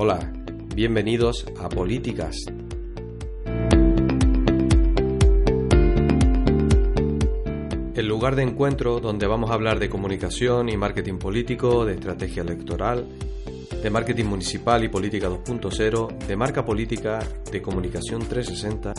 [0.00, 0.32] Hola,
[0.76, 2.36] bienvenidos a Políticas.
[7.96, 12.44] El lugar de encuentro donde vamos a hablar de comunicación y marketing político, de estrategia
[12.44, 13.08] electoral,
[13.82, 17.18] de marketing municipal y política 2.0, de marca política,
[17.50, 18.94] de comunicación 360,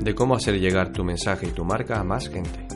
[0.00, 2.68] de cómo hacer llegar tu mensaje y tu marca a más gente.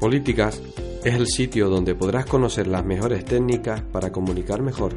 [0.00, 0.62] Políticas
[1.04, 4.94] es el sitio donde podrás conocer las mejores técnicas para comunicar mejor,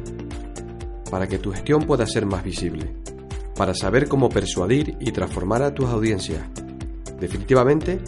[1.10, 2.94] para que tu gestión pueda ser más visible,
[3.54, 6.42] para saber cómo persuadir y transformar a tus audiencias,
[7.20, 8.00] definitivamente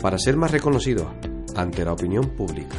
[0.00, 1.08] para ser más reconocidos
[1.56, 2.76] ante la opinión pública.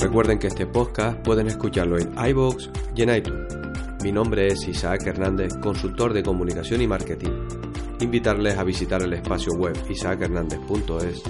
[0.00, 3.54] Recuerden que este podcast pueden escucharlo en iBox y en iTunes.
[4.02, 7.41] Mi nombre es Isaac Hernández, consultor de comunicación y marketing
[8.02, 11.22] invitarles a visitar el espacio web isaachernandez.es.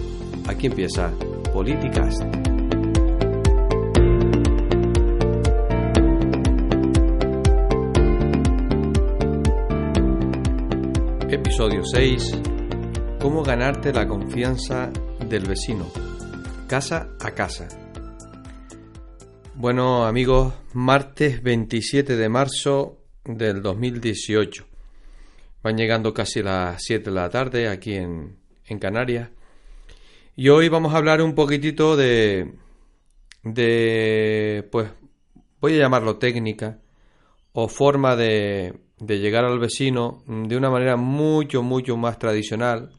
[0.48, 1.12] Aquí empieza
[1.53, 2.19] Políticas.
[11.29, 12.41] Episodio 6.
[13.20, 14.91] Cómo ganarte la confianza
[15.29, 15.86] del vecino.
[16.67, 17.69] Casa a casa.
[19.55, 24.72] Bueno amigos, martes 27 de marzo del 2018.
[25.63, 29.31] Van llegando casi las 7 de la tarde aquí en, en Canarias.
[30.35, 32.55] Y hoy vamos a hablar un poquitito de,
[33.43, 34.91] de, pues,
[35.61, 36.79] voy a llamarlo técnica
[37.53, 42.93] o forma de, de llegar al vecino de una manera mucho, mucho más tradicional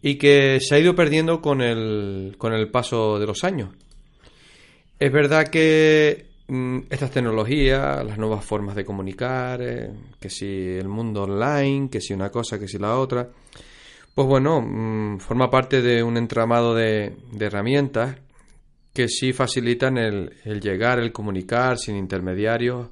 [0.00, 3.70] y que se ha ido perdiendo con el, con el paso de los años.
[4.98, 11.24] Es verdad que estas tecnologías, las nuevas formas de comunicar, eh, que si el mundo
[11.24, 13.28] online, que si una cosa, que si la otra,
[14.14, 18.16] pues bueno, mm, forma parte de un entramado de, herramientas
[18.94, 22.88] que sí facilitan el, llegar, el comunicar sin intermediarios,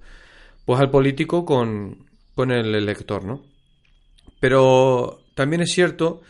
[0.66, 3.43] pues al político con, con el elector, ¿no?
[4.39, 6.21] Pero también es cierto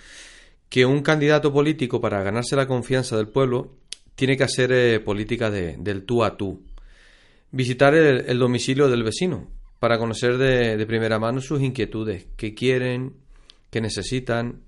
[0.69, 3.73] que un candidato político para ganarse la confianza del pueblo
[4.15, 6.63] tiene que hacer eh, política de, del tú a tú
[7.57, 9.49] visitar el, domicilio del vecino
[9.81, 13.15] para conocer de, primera mano sus inquietudes, qué quieren,
[13.71, 14.61] qué necesitan,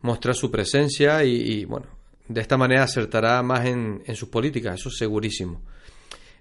[0.00, 1.86] mostrar su presencia y, bueno,
[2.28, 5.60] de esta manera acertará más en, sus políticas, eso es segurísimo.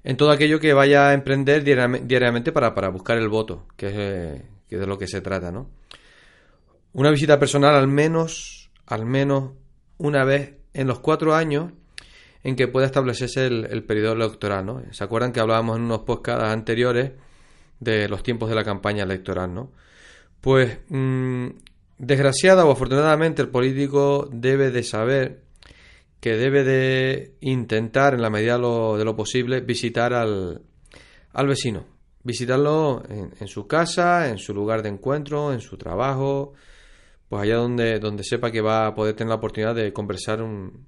[0.03, 4.41] En todo aquello que vaya a emprender diariamente para, para buscar el voto, que es,
[4.69, 5.69] que es de lo que se trata, ¿no?
[6.93, 9.53] Una visita personal al menos, al menos
[9.97, 11.71] una vez en los cuatro años
[12.43, 14.83] en que pueda establecerse el, periodo electoral, ¿no?
[14.91, 17.11] ¿Se acuerdan que hablábamos en unos podcasts anteriores
[17.79, 19.71] de los tiempos de la campaña electoral, ¿no?
[20.41, 21.47] Pues, mm,
[21.97, 25.43] desgraciada o afortunadamente, el político debe de saber
[26.19, 30.61] que debe de intentar, en la medida de lo, posible, visitar al,
[31.33, 31.85] al vecino.
[32.23, 36.53] Visitarlo en, en, su casa, en su lugar de encuentro, en su trabajo,
[37.29, 40.87] pues allá donde, donde sepa que va a poder tener la oportunidad de conversar un,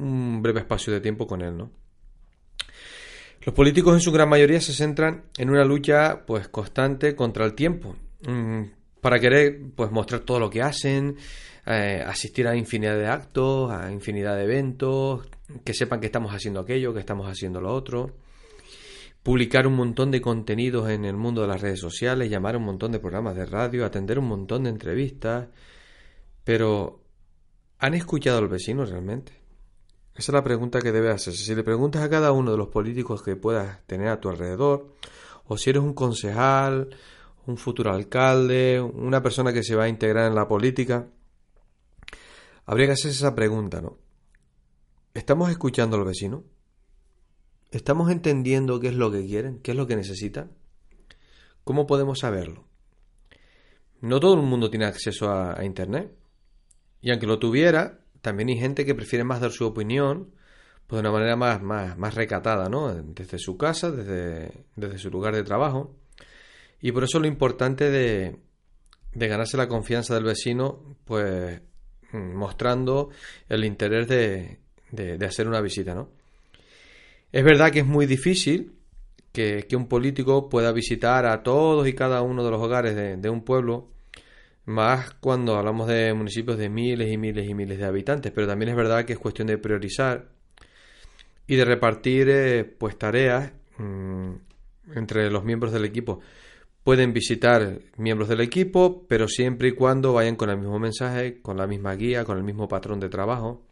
[0.00, 1.70] un breve espacio de tiempo con él, ¿no?
[3.42, 7.54] Los políticos en su gran mayoría se centran en una lucha pues constante contra el
[7.54, 7.96] tiempo,
[8.26, 8.62] mm,
[9.00, 11.16] para querer pues mostrar todo lo que hacen,
[11.66, 15.26] eh, asistir a infinidad de actos, a infinidad de eventos,
[15.64, 18.14] que sepan que estamos haciendo aquello, que estamos haciendo lo otro,
[19.22, 22.64] publicar un montón de contenidos en el mundo de las redes sociales, llamar a un
[22.64, 25.48] montón de programas de radio, atender un montón de entrevistas,
[26.44, 27.02] pero
[27.78, 29.39] ¿han escuchado al vecino realmente?
[30.20, 31.42] Esa es la pregunta que debe hacerse.
[31.42, 34.94] Si le preguntas a cada uno de los políticos que puedas tener a tu alrededor,
[35.46, 36.94] o si eres un concejal,
[37.46, 41.08] un futuro alcalde, una persona que se va a integrar en la política,
[42.66, 43.96] habría que hacerse esa pregunta, ¿no?
[45.14, 46.44] ¿Estamos escuchando al vecino?
[47.70, 49.60] ¿Estamos entendiendo qué es lo que quieren?
[49.60, 50.52] ¿Qué es lo que necesitan?
[51.64, 52.66] ¿Cómo podemos saberlo?
[54.02, 56.14] No todo el mundo tiene acceso a Internet.
[57.00, 60.32] Y aunque lo tuviera, también hay gente que prefiere más dar su opinión
[60.90, 62.92] pues de una manera más, más, más recatada, ¿no?
[62.92, 65.94] Desde su casa, desde, desde su lugar de trabajo.
[66.80, 68.40] Y por eso lo importante de,
[69.14, 71.60] de ganarse la confianza del vecino, pues
[72.10, 73.10] mm, mostrando
[73.48, 74.58] el interés de,
[74.90, 76.10] de, hacer una visita, ¿no?
[77.30, 78.72] Es verdad que es muy difícil
[79.30, 83.16] que, que, un político pueda visitar a todos y cada uno de los hogares de,
[83.16, 83.90] de un pueblo
[84.70, 88.70] más cuando hablamos de municipios de miles y miles y miles de habitantes, pero también
[88.70, 90.28] es verdad que es cuestión de priorizar
[91.46, 94.30] y de repartir eh, pues tareas mm,
[94.94, 96.20] entre los miembros del equipo.
[96.84, 101.56] Pueden visitar miembros del equipo, pero siempre y cuando vayan con el mismo mensaje, con
[101.56, 103.62] la misma guía, con el mismo patrón de trabajo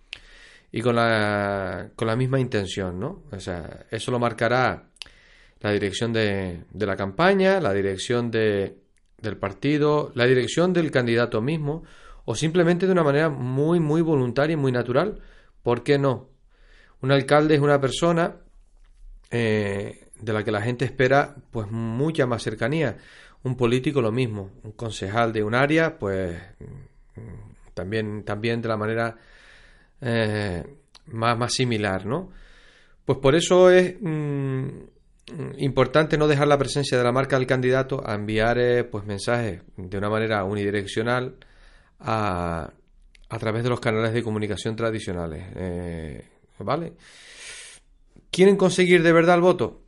[0.72, 3.22] y con la, con la misma intención, ¿no?
[3.32, 4.90] O sea, eso lo marcará
[5.60, 8.76] la dirección de, de la campaña, la dirección de,
[9.20, 11.84] del partido, la dirección del candidato mismo,
[12.24, 15.20] o simplemente de una manera muy, muy voluntaria y muy natural.
[15.62, 16.28] ¿Por qué no?
[17.00, 18.36] Un alcalde es una persona
[19.30, 22.96] eh, de la que la gente espera pues mucha más cercanía.
[23.44, 26.40] Un político lo mismo, un concejal de un área, pues
[27.74, 29.16] también, también de la manera
[30.00, 30.64] eh,
[31.06, 32.30] más, más similar, ¿no?
[33.04, 34.68] Pues por eso es mm,
[35.58, 39.62] importante no dejar la presencia de la marca del candidato a enviar eh, pues mensajes
[39.76, 41.36] de una manera unidireccional
[42.00, 42.72] a,
[43.28, 45.44] a través de los canales de comunicación tradicionales.
[45.56, 46.24] Eh,
[46.60, 46.94] ¿Vale?
[48.30, 49.82] ¿Quieren conseguir de verdad el voto?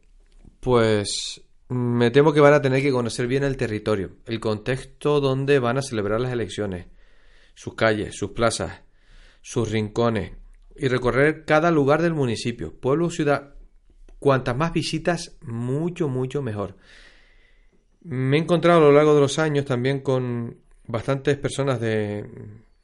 [0.61, 5.59] Pues me temo que van a tener que conocer bien el territorio, el contexto donde
[5.59, 6.87] van a celebrar las elecciones,
[7.55, 8.83] sus calles, sus plazas,
[9.41, 10.33] sus rincones
[10.77, 13.55] y recorrer cada lugar del municipio, pueblo o ciudad.
[14.21, 16.77] Cuantas más visitas, mucho, mucho mejor.
[18.03, 22.27] Me he encontrado a lo largo de los años también con bastantes personas de,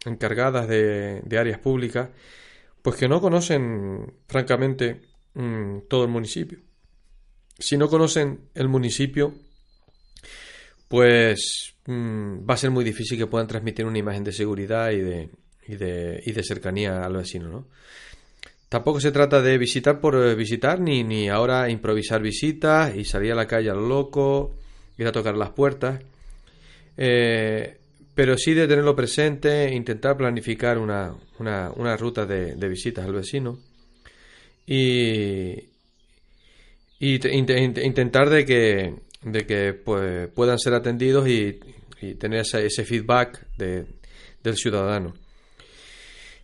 [0.06, 2.09] encargadas de, áreas públicas,
[2.83, 5.03] pues que no conocen, francamente,
[5.35, 6.59] mm, todo el municipio.
[7.59, 9.35] Si no conocen el municipio,
[10.88, 15.00] pues mm, va a ser muy difícil que puedan transmitir una imagen de seguridad y
[15.00, 15.31] de,
[15.67, 17.69] y de, y de cercanía al vecino, ¿no?
[18.76, 23.32] Tampoco se trata de visitar por eh, visitar, ni, ni ahora improvisar visitas y salir
[23.32, 24.55] a la calle a lo loco,
[24.99, 26.02] ir a tocar las puertas.
[26.94, 27.75] Eh,
[28.14, 33.58] pero sí de tenerlo presente, intentar planificar una, una, ruta de, visitas al vecino
[34.67, 35.55] y,
[37.00, 41.61] intentar de que, de que pues, puedan ser atendidos y,
[42.19, 45.14] tener ese, feedback del ciudadano.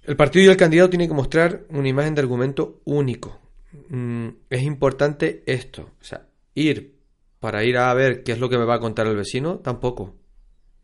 [0.04, 3.40] El partido y el candidato tienen que mostrar una imagen de argumento único.
[3.88, 6.96] Mm, es importante esto, o sea, ir
[7.38, 10.16] para ir a ver qué es lo que me va a contar el vecino, tampoco.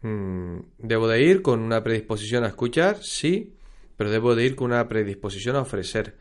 [0.03, 2.99] Mm, ¿Debo de ir con una predisposición a escuchar?
[3.03, 3.55] Sí,
[3.97, 6.17] pero debo de ir con una predisposición a ofrecer.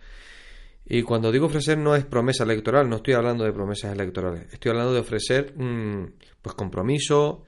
[0.85, 4.71] Y cuando digo ofrecer no es promesa electoral, no estoy hablando de promesas electorales, estoy
[4.71, 7.45] hablando de ofrecer mm, pues compromiso,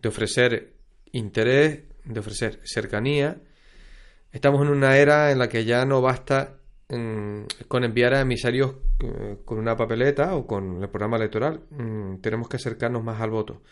[0.00, 0.74] de ofrecer
[1.12, 3.42] interés, de ofrecer cercanía.
[4.32, 6.58] Estamos en una era en la que ya no basta
[6.88, 11.60] mm, con enviar a emisarios eh, con una papeleta o con el programa electoral,
[12.22, 13.62] tenemos que acercarnos más al voto.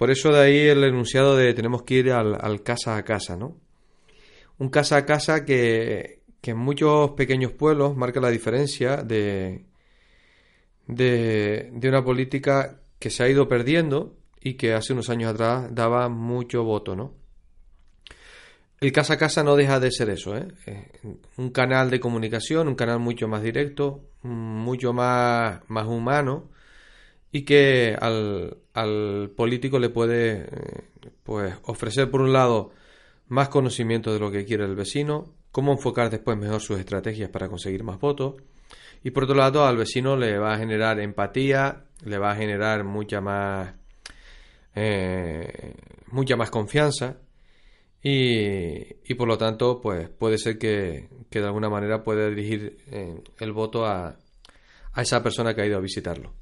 [0.00, 3.58] Por eso de ahí el enunciado de tenemos que ir al, casa a casa, ¿no?
[4.58, 9.66] Un casa a casa que, en muchos pequeños pueblos marca la diferencia de,
[10.86, 16.08] de, una política que se ha ido perdiendo y que hace unos años atrás daba
[16.08, 17.19] mucho voto, ¿no?
[18.80, 20.48] El casa a casa no deja de ser eso, ¿eh?
[21.36, 26.48] Un canal de comunicación, un canal mucho más directo, mucho más, más humano
[27.30, 30.84] y que al, al político le puede eh,
[31.22, 32.70] pues ofrecer por un lado
[33.28, 37.48] más conocimiento de lo que quiere el vecino, cómo enfocar después mejor sus estrategias para
[37.48, 38.36] conseguir más votos
[39.04, 42.84] y por otro lado al vecino le va a generar empatía, le va a generar
[42.84, 43.74] mucha más
[44.74, 45.74] eh,
[46.06, 47.18] mucha más confianza
[48.02, 53.22] y, por lo tanto pues puede ser que, que de alguna manera pueda dirigir eh,
[53.38, 54.16] el voto a,
[54.92, 56.32] a esa persona que ha ido a visitarlo.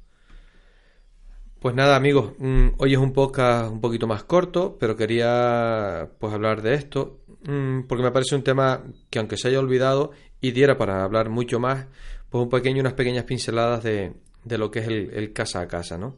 [1.59, 6.33] Pues nada, amigos, mm, hoy es un podcast un poquito más corto, pero quería pues
[6.33, 10.51] hablar de esto mm, porque me parece un tema que aunque se haya olvidado y
[10.51, 11.87] diera para hablar mucho más,
[12.29, 14.13] pues un pequeño, unas pequeñas pinceladas de,
[14.43, 16.15] de lo que es el, casa a casa, ¿no?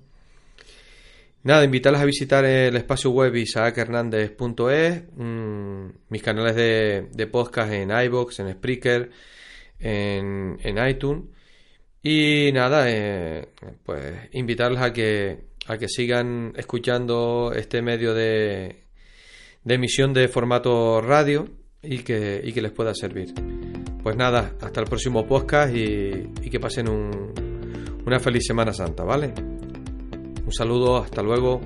[1.43, 8.39] Nada, invitarles a visitar el espacio web isaachernández.es, mmm, mis canales de, podcast en iBox,
[8.41, 9.09] en Spreaker,
[9.79, 11.23] en, en iTunes
[12.03, 13.49] y nada, eh,
[13.83, 18.83] pues invitarles a que, a que sigan escuchando este medio de,
[19.63, 21.47] de emisión de formato radio
[21.81, 23.33] y que, y que les pueda servir.
[24.03, 29.03] Pues nada, hasta el próximo podcast y, y que pasen un, una feliz Semana Santa,
[29.03, 29.50] ¿vale?
[30.51, 31.61] Un saludo, hasta luego.